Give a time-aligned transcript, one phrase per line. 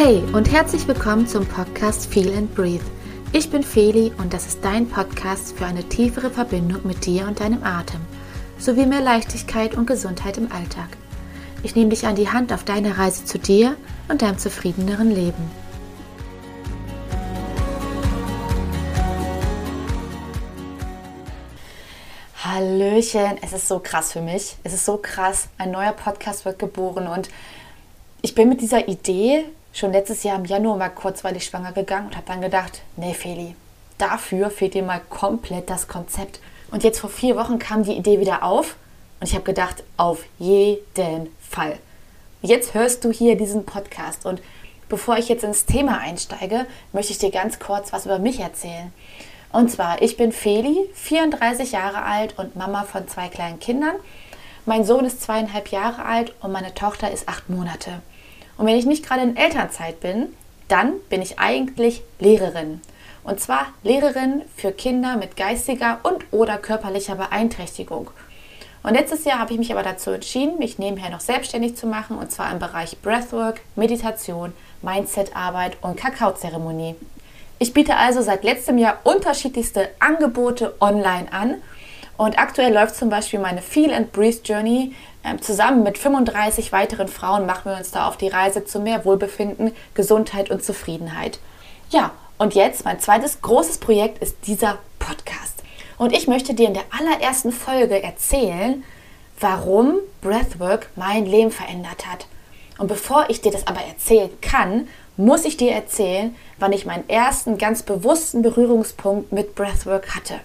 [0.00, 2.84] Hey und herzlich willkommen zum Podcast Feel and Breathe.
[3.32, 7.40] Ich bin Feli und das ist dein Podcast für eine tiefere Verbindung mit dir und
[7.40, 8.00] deinem Atem,
[8.60, 10.86] sowie mehr Leichtigkeit und Gesundheit im Alltag.
[11.64, 13.74] Ich nehme dich an die Hand auf deiner Reise zu dir
[14.08, 15.50] und deinem zufriedeneren Leben.
[22.44, 24.54] Hallöchen, es ist so krass für mich.
[24.62, 25.48] Es ist so krass.
[25.58, 27.28] Ein neuer Podcast wird geboren und
[28.22, 29.44] ich bin mit dieser Idee
[29.78, 33.54] schon letztes Jahr im Januar mal kurzweilig schwanger gegangen und habe dann gedacht, nee Feli,
[33.96, 36.40] dafür fehlt dir mal komplett das Konzept.
[36.70, 38.76] Und jetzt vor vier Wochen kam die Idee wieder auf
[39.20, 41.78] und ich habe gedacht, auf jeden Fall.
[42.42, 44.40] Jetzt hörst du hier diesen Podcast und
[44.88, 48.92] bevor ich jetzt ins Thema einsteige, möchte ich dir ganz kurz was über mich erzählen.
[49.50, 53.96] Und zwar, ich bin Feli, 34 Jahre alt und Mama von zwei kleinen Kindern.
[54.66, 58.02] Mein Sohn ist zweieinhalb Jahre alt und meine Tochter ist acht Monate.
[58.58, 60.34] Und wenn ich nicht gerade in Elternzeit bin,
[60.68, 62.82] dann bin ich eigentlich Lehrerin.
[63.24, 68.10] Und zwar Lehrerin für Kinder mit geistiger und oder körperlicher Beeinträchtigung.
[68.82, 72.16] Und letztes Jahr habe ich mich aber dazu entschieden, mich nebenher noch selbstständig zu machen,
[72.16, 76.94] und zwar im Bereich Breathwork, Meditation, Mindsetarbeit und Kakaozeremonie.
[77.58, 81.56] Ich biete also seit letztem Jahr unterschiedlichste Angebote online an
[82.18, 84.92] und aktuell läuft zum Beispiel meine Feel and Breathe Journey.
[85.24, 89.04] Ähm, zusammen mit 35 weiteren Frauen machen wir uns da auf die Reise zu mehr
[89.04, 91.38] Wohlbefinden, Gesundheit und Zufriedenheit.
[91.90, 95.62] Ja, und jetzt mein zweites großes Projekt ist dieser Podcast.
[95.96, 98.82] Und ich möchte dir in der allerersten Folge erzählen,
[99.38, 102.26] warum Breathwork mein Leben verändert hat.
[102.78, 107.08] Und bevor ich dir das aber erzählen kann, muss ich dir erzählen, wann ich meinen
[107.08, 110.40] ersten ganz bewussten Berührungspunkt mit Breathwork hatte.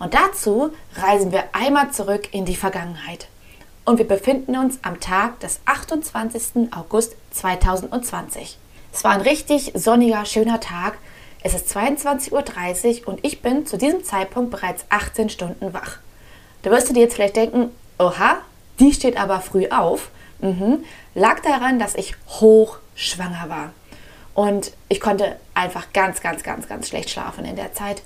[0.00, 3.28] Und dazu reisen wir einmal zurück in die Vergangenheit.
[3.84, 6.72] Und wir befinden uns am Tag des 28.
[6.74, 8.58] August 2020.
[8.92, 10.96] Es war ein richtig sonniger, schöner Tag.
[11.42, 15.98] Es ist 22.30 Uhr und ich bin zu diesem Zeitpunkt bereits 18 Stunden wach.
[16.62, 18.38] Da wirst du dir jetzt vielleicht denken, oha,
[18.78, 20.10] die steht aber früh auf.
[20.40, 20.82] Mhm.
[21.14, 23.72] Lag daran, dass ich hochschwanger war.
[24.34, 28.02] Und ich konnte einfach ganz, ganz, ganz, ganz schlecht schlafen in der Zeit.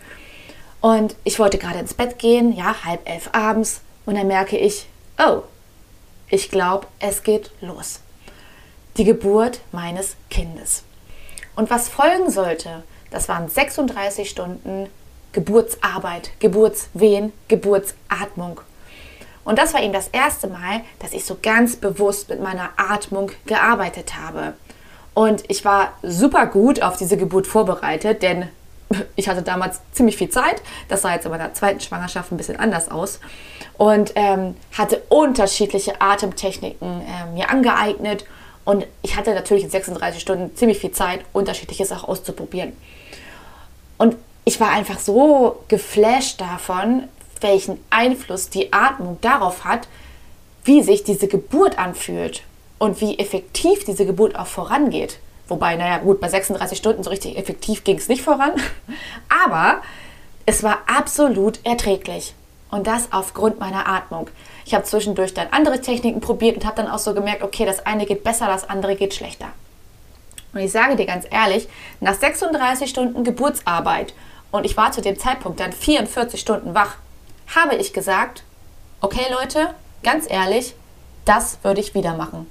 [0.85, 3.81] Und ich wollte gerade ins Bett gehen, ja, halb elf abends.
[4.05, 4.87] Und dann merke ich,
[5.19, 5.41] oh,
[6.29, 8.01] ich glaube, es geht los.
[8.99, 10.83] Die Geburt meines Kindes.
[11.57, 14.91] Und was folgen sollte, das waren 36 Stunden
[15.33, 18.61] Geburtsarbeit, Geburtswehen, Geburtsatmung.
[19.43, 23.33] Und das war eben das erste Mal, dass ich so ganz bewusst mit meiner Atmung
[23.47, 24.53] gearbeitet habe.
[25.15, 28.51] Und ich war super gut auf diese Geburt vorbereitet, denn
[29.17, 30.63] ich hatte damals ziemlich viel Zeit.
[30.89, 33.21] Das sah jetzt in meiner zweiten Schwangerschaft ein bisschen anders aus.
[33.77, 38.25] Und ähm, hatte unterschiedliche Atemtechniken äh, mir angeeignet.
[38.65, 42.73] Und ich hatte natürlich in 36 Stunden ziemlich viel Zeit, unterschiedliches auch auszuprobieren.
[43.99, 47.05] Und ich war einfach so geflasht davon,
[47.41, 49.89] welchen Einfluss die Atmung darauf hat,
[50.65, 52.43] wie sich diese Geburt anfühlt
[52.79, 55.19] und wie effektiv diese Geburt auch vorangeht.
[55.49, 58.53] Wobei, naja, gut, bei 36 Stunden so richtig effektiv ging es nicht voran.
[59.45, 59.83] Aber
[60.47, 62.35] es war absolut erträglich.
[62.71, 64.29] Und das aufgrund meiner Atmung.
[64.65, 67.87] Ich habe zwischendurch dann andere Techniken probiert und habe dann auch so gemerkt, okay, das
[67.87, 69.49] eine geht besser, das andere geht schlechter.
[70.53, 71.69] Und ich sage dir ganz ehrlich,
[72.01, 74.15] nach 36 Stunden Geburtsarbeit
[74.51, 76.97] und ich war zu dem Zeitpunkt dann 44 Stunden wach,
[77.55, 78.45] habe ich gesagt,
[79.01, 80.75] okay Leute, ganz ehrlich,
[81.25, 82.47] das würde ich wieder machen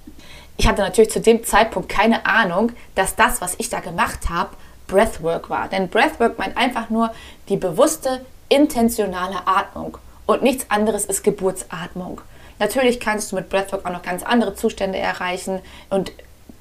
[0.58, 4.52] ich hatte natürlich zu dem Zeitpunkt keine Ahnung, dass das, was ich da gemacht habe,
[4.88, 5.68] Breathwork war.
[5.68, 7.12] Denn Breathwork meint einfach nur
[7.50, 9.97] die bewusste, intentionale Atmung.
[10.25, 12.22] Und nichts anderes ist Geburtsatmung.
[12.59, 15.59] Natürlich kannst du mit Breathwork auch noch ganz andere Zustände erreichen
[15.90, 16.12] und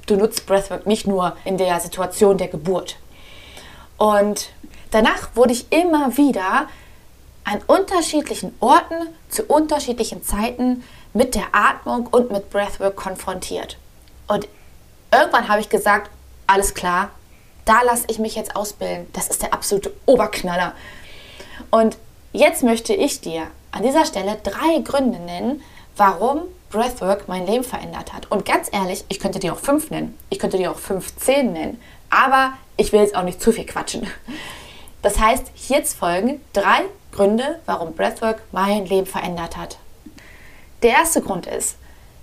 [0.07, 2.97] du nutzt Breathwork nicht nur in der Situation der Geburt.
[3.97, 4.49] Und
[4.91, 6.67] danach wurde ich immer wieder
[7.45, 8.95] an unterschiedlichen Orten
[9.29, 13.77] zu unterschiedlichen Zeiten mit der Atmung und mit Breathwork konfrontiert.
[14.27, 14.47] Und
[15.11, 16.09] irgendwann habe ich gesagt,
[16.47, 17.11] alles klar,
[17.65, 19.07] da lasse ich mich jetzt ausbilden.
[19.13, 20.73] Das ist der absolute Oberknaller.
[21.69, 21.97] Und
[22.31, 25.61] jetzt möchte ich dir an dieser Stelle drei Gründe nennen,
[25.95, 28.29] warum Breathwork mein Leben verändert hat.
[28.31, 30.17] Und ganz ehrlich, ich könnte dir auch fünf nennen.
[30.29, 31.79] Ich könnte dir auch 15 nennen.
[32.09, 34.07] Aber ich will jetzt auch nicht zu viel quatschen.
[35.03, 36.81] Das heißt, jetzt folgen drei
[37.11, 39.77] Gründe, warum Breathwork mein Leben verändert hat.
[40.83, 41.77] Der erste Grund ist,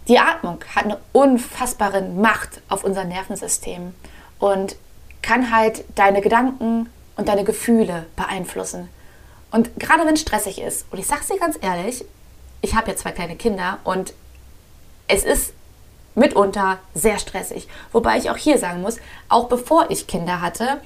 [0.07, 3.95] die Atmung hat eine unfassbare Macht auf unser Nervensystem
[4.39, 4.77] und
[5.23, 8.89] kann halt deine Gedanken und deine Gefühle beeinflussen.
[9.51, 12.05] Und gerade wenn es stressig ist, und ich sage dir ganz ehrlich,
[12.61, 14.13] ich habe ja zwei kleine Kinder und
[15.09, 15.55] es ist
[16.15, 17.67] mitunter sehr stressig.
[17.93, 18.99] Wobei ich auch hier sagen muss,
[19.29, 20.81] auch bevor ich Kinder hatte,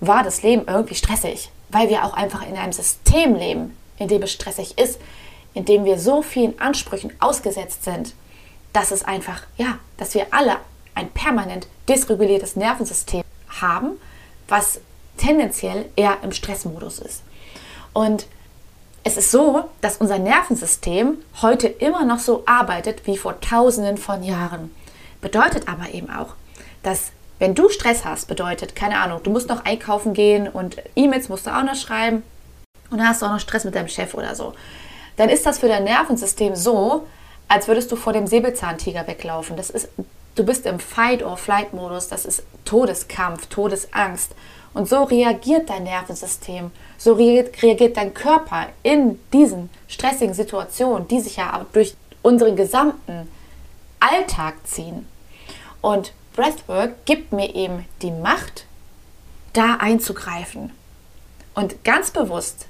[0.00, 4.22] war das Leben irgendwie stressig, weil wir auch einfach in einem System leben, in dem
[4.22, 5.00] es stressig ist,
[5.58, 8.14] in dem wir so vielen Ansprüchen ausgesetzt sind,
[8.72, 10.58] dass es einfach, ja, dass wir alle
[10.94, 13.24] ein permanent dysreguliertes Nervensystem
[13.60, 13.98] haben,
[14.46, 14.80] was
[15.16, 17.22] tendenziell eher im Stressmodus ist.
[17.92, 18.26] Und
[19.02, 24.22] es ist so, dass unser Nervensystem heute immer noch so arbeitet wie vor tausenden von
[24.22, 24.70] Jahren.
[25.20, 26.34] Bedeutet aber eben auch,
[26.84, 27.10] dass
[27.40, 31.48] wenn du Stress hast, bedeutet, keine Ahnung, du musst noch einkaufen gehen und E-Mails musst
[31.48, 32.22] du auch noch schreiben
[32.90, 34.54] und dann hast du auch noch Stress mit deinem Chef oder so,
[35.18, 37.06] dann ist das für dein Nervensystem so,
[37.48, 39.56] als würdest du vor dem Säbelzahntiger weglaufen.
[39.56, 39.88] Das ist,
[40.36, 44.32] du bist im Fight-or-Flight-Modus, das ist Todeskampf, Todesangst.
[44.74, 51.36] Und so reagiert dein Nervensystem, so reagiert dein Körper in diesen stressigen Situationen, die sich
[51.36, 53.28] ja durch unseren gesamten
[53.98, 55.08] Alltag ziehen.
[55.80, 58.66] Und Breathwork gibt mir eben die Macht,
[59.52, 60.70] da einzugreifen
[61.54, 62.67] und ganz bewusst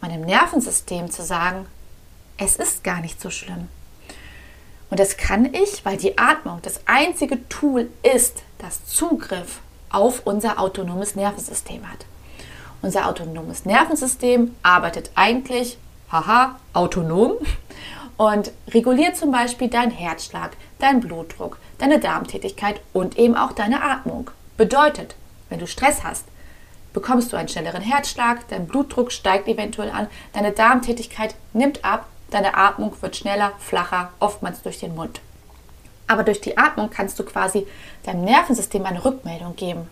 [0.00, 1.66] meinem Nervensystem zu sagen,
[2.38, 3.68] es ist gar nicht so schlimm.
[4.90, 9.60] Und das kann ich, weil die Atmung das einzige Tool ist, das Zugriff
[9.90, 12.06] auf unser autonomes Nervensystem hat.
[12.82, 15.78] Unser autonomes Nervensystem arbeitet eigentlich,
[16.12, 17.32] haha, autonom
[18.16, 24.30] und reguliert zum Beispiel deinen Herzschlag, deinen Blutdruck, deine Darmtätigkeit und eben auch deine Atmung.
[24.56, 25.16] Bedeutet,
[25.48, 26.24] wenn du Stress hast,
[26.96, 32.56] bekommst du einen schnelleren Herzschlag, dein Blutdruck steigt eventuell an, deine Darmtätigkeit nimmt ab, deine
[32.56, 35.20] Atmung wird schneller, flacher, oftmals durch den Mund.
[36.06, 37.66] Aber durch die Atmung kannst du quasi
[38.04, 39.90] deinem Nervensystem eine Rückmeldung geben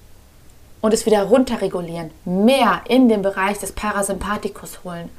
[0.80, 5.10] und es wieder runterregulieren, mehr in den Bereich des Parasympathikus holen.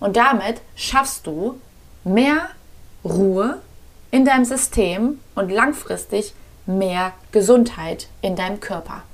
[0.00, 1.58] Und damit schaffst du
[2.04, 2.50] mehr
[3.02, 3.62] Ruhe
[4.10, 6.34] in deinem System und langfristig
[6.66, 9.04] mehr Gesundheit in deinem Körper.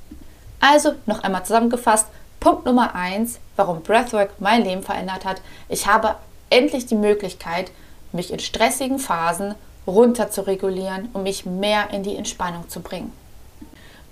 [0.66, 2.06] Also noch einmal zusammengefasst,
[2.40, 5.42] Punkt Nummer 1, warum Breathwork mein Leben verändert hat.
[5.68, 6.16] Ich habe
[6.48, 7.70] endlich die Möglichkeit,
[8.12, 9.56] mich in stressigen Phasen
[9.86, 13.12] runter zu regulieren und mich mehr in die Entspannung zu bringen.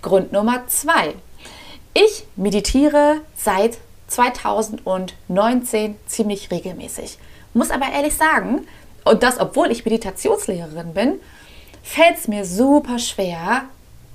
[0.02, 1.14] Grund Nummer 2.
[1.94, 3.78] Ich meditiere seit
[4.08, 7.16] 2019 ziemlich regelmäßig.
[7.54, 8.68] Muss aber ehrlich sagen,
[9.06, 11.18] und das obwohl ich Meditationslehrerin bin,
[11.82, 13.62] fällt es mir super schwer,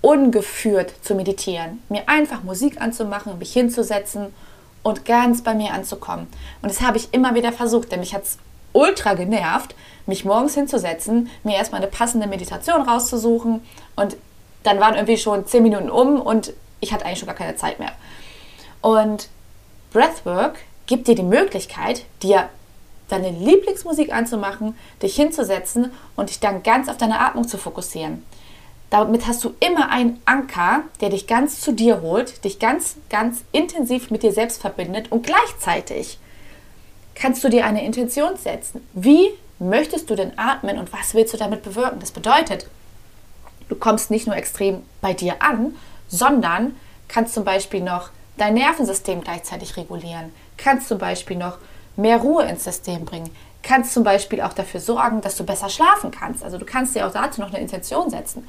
[0.07, 1.83] ungeführt zu meditieren.
[1.89, 4.33] Mir einfach Musik anzumachen, mich hinzusetzen
[4.81, 6.27] und ganz bei mir anzukommen.
[6.62, 8.38] Und das habe ich immer wieder versucht, denn mich hat es
[8.71, 9.75] ultra genervt,
[10.06, 13.59] mich morgens hinzusetzen, mir erstmal eine passende Meditation rauszusuchen
[13.98, 14.15] und
[14.63, 17.77] dann waren irgendwie schon zehn Minuten um und ich hatte eigentlich schon gar keine Zeit
[17.77, 17.92] mehr.
[18.81, 19.27] Und
[19.92, 20.56] Breathwork
[20.86, 22.48] gibt dir die Möglichkeit, dir
[23.10, 28.24] deine Lieblingsmusik anzumachen, dich hinzusetzen und dich dann ganz auf deine Atmung zu fokussieren.
[28.89, 33.44] Damit hast du immer einen Anker, der dich ganz zu dir holt, dich ganz, ganz
[33.51, 36.19] intensiv mit dir selbst verbindet und gleichzeitig
[37.13, 38.88] kannst du dir eine Intention setzen.
[38.94, 39.30] Wie
[39.60, 42.00] möchtest du denn atmen und was willst du damit bewirken?
[42.00, 42.68] Das bedeutet,
[43.68, 45.75] du kommst nicht nur extrem bei dir an,
[46.07, 46.75] sondern
[47.10, 51.57] kannst zum Beispiel noch dein Nervensystem gleichzeitig regulieren, kannst zum Beispiel noch
[51.95, 53.31] mehr Ruhe ins System bringen,
[53.63, 56.44] kannst zum Beispiel auch dafür sorgen, dass du besser schlafen kannst.
[56.44, 58.48] Also du kannst dir auch dazu noch eine Intention setzen.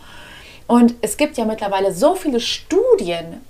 [0.68, 3.40] Und es gibt ja mittlerweile so viele Studien,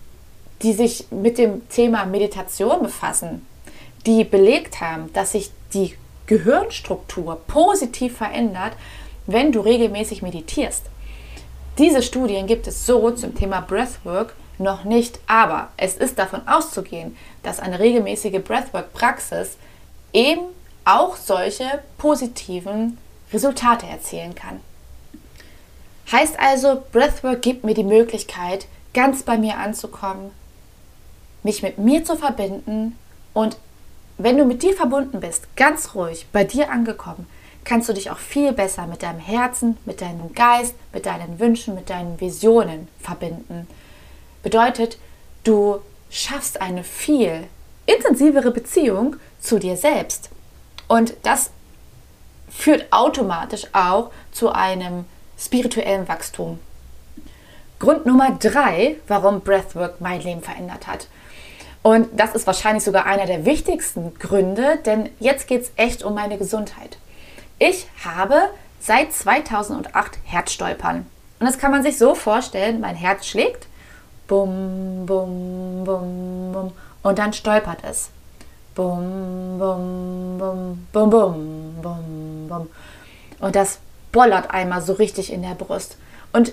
[0.62, 3.44] die sich mit dem Thema Meditation befassen,
[4.06, 5.96] die belegt haben, dass sich die
[6.26, 8.72] Gehirnstruktur positiv verändert,
[9.26, 10.84] wenn du regelmäßig meditierst.
[11.76, 17.16] Diese Studien gibt es so zum Thema Breathwork noch nicht, aber es ist davon auszugehen,
[17.42, 19.56] dass eine regelmäßige Breathwork-Praxis
[20.12, 20.42] eben
[20.84, 22.98] auch solche positiven
[23.32, 24.60] Resultate erzielen kann.
[26.10, 30.30] Heißt also, Breathwork gibt mir die Möglichkeit, ganz bei mir anzukommen,
[31.42, 32.98] mich mit mir zu verbinden
[33.34, 33.56] und
[34.16, 37.26] wenn du mit dir verbunden bist, ganz ruhig, bei dir angekommen,
[37.64, 41.74] kannst du dich auch viel besser mit deinem Herzen, mit deinem Geist, mit deinen Wünschen,
[41.74, 43.68] mit deinen Visionen verbinden.
[44.42, 44.98] Bedeutet,
[45.44, 45.78] du
[46.10, 47.44] schaffst eine viel
[47.86, 50.30] intensivere Beziehung zu dir selbst.
[50.88, 51.50] Und das
[52.48, 55.04] führt automatisch auch zu einem
[55.38, 56.59] spirituellen Wachstum.
[57.78, 61.07] Grund Nummer drei, warum Breathwork mein Leben verändert hat.
[61.83, 66.14] Und das ist wahrscheinlich sogar einer der wichtigsten Gründe, denn jetzt geht es echt um
[66.14, 66.99] meine Gesundheit.
[67.59, 71.07] Ich habe seit 2008 Herzstolpern.
[71.40, 73.68] Und das kann man sich so vorstellen, mein Herz schlägt,
[74.26, 78.11] bum, bum, bum, bum, und dann stolpert es.
[78.75, 82.71] Bum, bum, bum, bum, bum, bum, bum.
[83.40, 83.78] Und das
[84.18, 85.96] bollert einmal so richtig in der Brust.
[86.32, 86.52] Und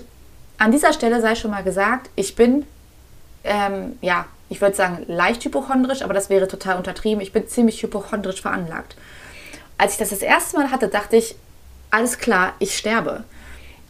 [0.56, 2.64] an dieser Stelle sei schon mal gesagt, ich bin,
[3.42, 7.20] ähm, ja, ich würde sagen leicht hypochondrisch, aber das wäre total untertrieben.
[7.20, 8.94] Ich bin ziemlich hypochondrisch veranlagt.
[9.78, 11.34] Als ich das das erste Mal hatte, dachte ich,
[11.90, 13.24] alles klar, ich sterbe.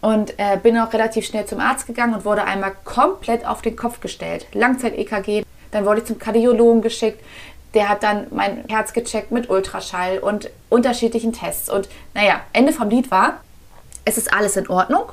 [0.00, 3.76] Und äh, bin auch relativ schnell zum Arzt gegangen und wurde einmal komplett auf den
[3.76, 4.46] Kopf gestellt.
[4.54, 5.44] Langzeit-EKG.
[5.70, 7.22] Dann wurde ich zum Kardiologen geschickt.
[7.74, 11.68] Der hat dann mein Herz gecheckt mit Ultraschall und unterschiedlichen Tests.
[11.68, 13.40] Und naja, Ende vom Lied war,
[14.06, 15.12] es ist alles in Ordnung.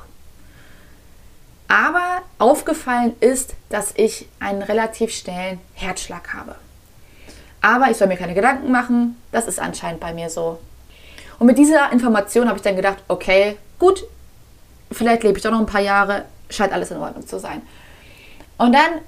[1.68, 6.54] Aber aufgefallen ist, dass ich einen relativ schnellen Herzschlag habe.
[7.60, 10.60] Aber ich soll mir keine Gedanken machen, das ist anscheinend bei mir so.
[11.38, 14.04] Und mit dieser Information habe ich dann gedacht, okay, gut,
[14.92, 17.62] vielleicht lebe ich doch noch ein paar Jahre, scheint alles in Ordnung zu sein.
[18.56, 19.00] Und dann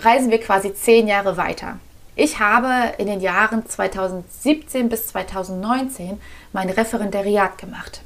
[0.00, 1.78] reisen wir quasi zehn Jahre weiter.
[2.16, 6.20] Ich habe in den Jahren 2017 bis 2019
[6.52, 8.00] mein Referendariat gemacht.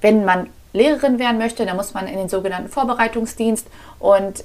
[0.00, 3.66] Wenn man Lehrerin werden möchte, dann muss man in den sogenannten Vorbereitungsdienst
[3.98, 4.44] und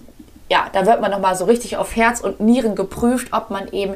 [0.50, 3.96] ja, da wird man nochmal so richtig auf Herz und Nieren geprüft, ob man eben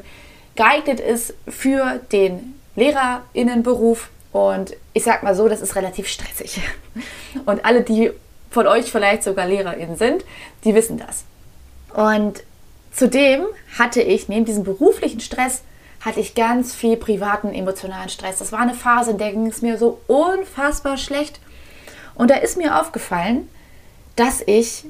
[0.56, 4.10] geeignet ist für den Lehrerinnenberuf.
[4.32, 6.62] Und ich sag mal so, das ist relativ stressig.
[7.46, 8.12] Und alle, die
[8.50, 10.24] von euch vielleicht sogar LehrerInnen sind,
[10.64, 11.26] die wissen das.
[11.94, 12.44] Und
[12.94, 13.46] zudem
[13.78, 15.62] hatte ich neben diesem beruflichen Stress
[16.02, 18.38] hatte ich ganz viel privaten emotionalen Stress.
[18.38, 21.40] Das war eine Phase, in der ging es mir so unfassbar schlecht.
[22.16, 23.50] Und da ist mir aufgefallen,
[24.16, 24.86] dass ich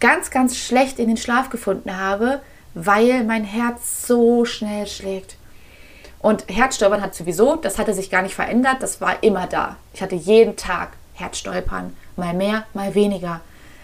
[0.00, 2.40] ganz, ganz schlecht in den Schlaf gefunden habe,
[2.74, 5.36] weil mein Herz so schnell schlägt.
[6.18, 9.76] Und Herzstolpern hat sowieso, das hatte sich gar nicht verändert, das war immer da.
[9.92, 13.40] Ich hatte jeden Tag Herzstolpern, mal mehr, mal weniger.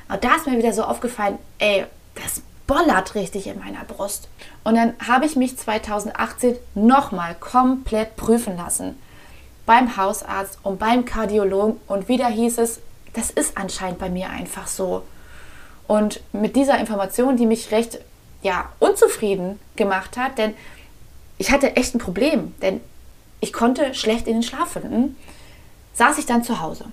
[0.09, 4.29] Aber da ist mir wieder so aufgefallen, ey, das bollert richtig in meiner Brust.
[4.65, 8.97] Und dann habe ich mich 2018 nochmal komplett prüfen lassen
[9.69, 12.81] beim Hausarzt und beim Kardiologen und wieder hieß es,
[13.13, 15.03] das ist anscheinend bei mir einfach so.
[15.87, 17.99] Und mit dieser Information, die mich recht
[18.41, 20.55] ja, unzufrieden gemacht hat, denn
[21.37, 22.81] ich hatte echt ein Problem, denn
[23.41, 25.17] ich konnte schlecht in den Schlaf finden,
[25.93, 26.87] saß ich dann zu Hause.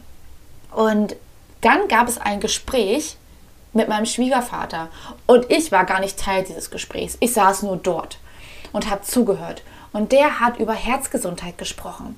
[0.72, 1.15] Und
[1.62, 3.15] dann gab es ein Gespräch
[3.72, 4.89] mit meinem Schwiegervater
[5.27, 7.15] und ich war gar nicht Teil dieses Gesprächs.
[7.22, 8.20] Ich saß nur dort
[8.74, 9.63] und habe zugehört.
[9.94, 12.17] Und der hat über Herzgesundheit gesprochen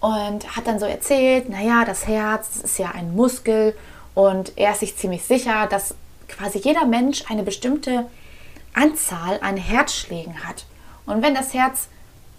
[0.00, 3.76] und hat dann so erzählt, naja, das Herz ist ja ein Muskel
[4.14, 5.94] und er ist sich ziemlich sicher, dass
[6.28, 8.06] quasi jeder Mensch eine bestimmte
[8.74, 10.64] Anzahl an Herzschlägen hat.
[11.06, 11.88] Und wenn das Herz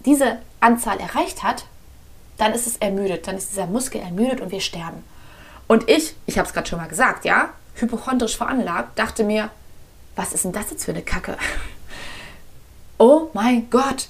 [0.06, 1.66] diese Anzahl erreicht hat,
[2.38, 5.04] dann ist es ermüdet, dann ist dieser Muskel ermüdet und wir sterben.
[5.68, 9.50] Und ich, ich habe es gerade schon mal gesagt, ja, hypochondrisch veranlagt, dachte mir,
[10.16, 11.38] was ist denn das jetzt für eine Kacke?
[12.98, 14.10] Oh mein Gott!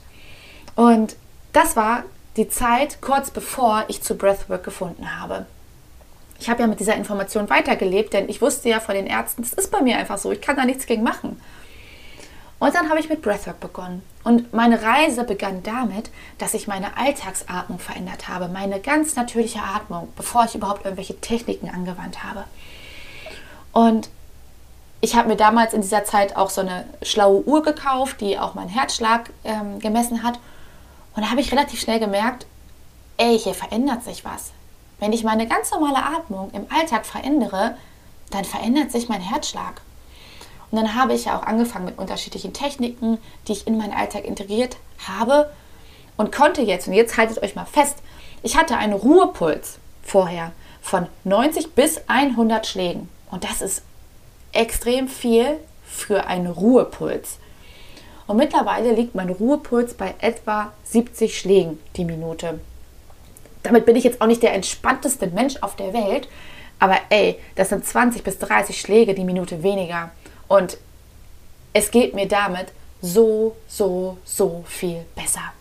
[0.75, 1.15] Und
[1.53, 2.03] das war
[2.38, 5.46] die Zeit kurz bevor ich zu Breathwork gefunden habe.
[6.40, 9.54] Ich habe ja mit dieser Information weitergelebt, denn ich wusste ja von den Ärzten, das
[9.54, 11.40] ist bei mir einfach so, ich kann da nichts gegen machen.
[12.58, 14.04] Und dann habe ich mit Breathwork begonnen.
[14.24, 20.10] Und meine Reise begann damit, dass ich meine Alltagsatmung verändert habe, meine ganz natürliche Atmung,
[20.16, 22.44] bevor ich überhaupt irgendwelche Techniken angewandt habe.
[23.72, 24.10] Und
[25.02, 28.54] ich habe mir damals in dieser Zeit auch so eine schlaue Uhr gekauft, die auch
[28.54, 30.40] meinen Herzschlag ähm, gemessen hat.
[31.15, 32.46] Und da habe ich relativ schnell gemerkt,
[33.18, 34.51] ey, hier verändert sich was.
[35.00, 37.75] Wenn ich meine ganz normale Atmung im Alltag verändere,
[38.30, 39.82] dann verändert sich mein Herzschlag.
[40.70, 44.24] Und dann habe ich ja auch angefangen mit unterschiedlichen Techniken, die ich in meinen Alltag
[44.24, 45.51] integriert habe
[46.18, 47.98] und konnte jetzt, und jetzt haltet euch mal fest,
[48.44, 50.51] ich hatte einen Ruhepuls vorher
[50.82, 53.10] von 90 bis 100 Schlägen.
[53.30, 53.84] Und das ist
[54.51, 57.38] extrem viel für einen Ruhepuls.
[58.28, 62.60] Und mittlerweile liegt mein Ruhepuls bei etwa 70 Schlägen die Minute.
[63.63, 66.28] Damit bin ich jetzt auch nicht der entspannteste Mensch auf der Welt,
[66.80, 70.12] aber ey, das sind 20 bis 30 Schläge die Minute weniger.
[70.48, 70.78] Und
[71.74, 72.68] es geht mir damit
[73.01, 75.54] so, so, so viel besser.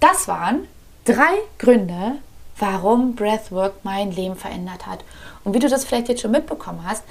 [0.00, 0.68] Das waren
[1.04, 2.16] drei Gründe,
[2.58, 5.04] warum Breathwork mein Leben verändert hat.
[5.44, 7.04] Und wie du das vielleicht jetzt schon mitbekommen hast,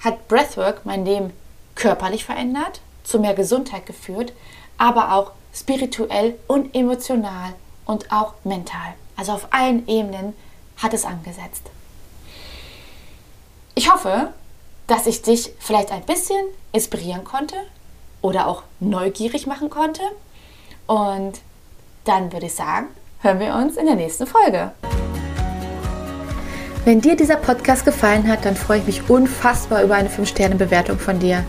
[0.00, 1.32] hat Breathwork mein Leben
[1.74, 4.32] körperlich verändert, zu mehr Gesundheit geführt,
[4.76, 7.54] aber auch spirituell und emotional
[7.86, 8.94] und auch mental.
[9.16, 10.34] Also auf allen Ebenen
[10.76, 11.62] hat es angesetzt.
[13.74, 14.32] Ich hoffe,
[14.86, 17.56] dass ich dich vielleicht ein bisschen inspirieren konnte
[18.20, 20.02] oder auch neugierig machen konnte.
[20.86, 21.40] Und
[22.04, 22.88] dann würde ich sagen,
[23.20, 24.72] hören wir uns in der nächsten Folge.
[26.84, 31.18] Wenn dir dieser Podcast gefallen hat, dann freue ich mich unfassbar über eine 5-Sterne-Bewertung von
[31.18, 31.44] dir.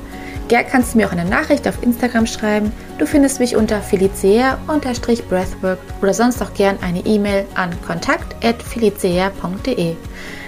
[0.49, 5.77] Gern kannst du mir auch eine Nachricht auf Instagram schreiben Du findest mich unter felizea-breathwork
[6.01, 9.95] oder sonst auch gern eine E-Mail an kontakt.felizea.de.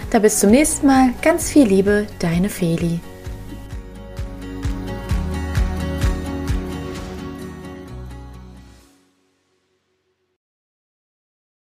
[0.10, 1.13] Da bis zum nächsten Mal.
[1.22, 3.00] Ganz viel Liebe, deine Feli.